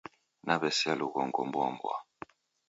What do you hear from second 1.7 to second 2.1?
mboa.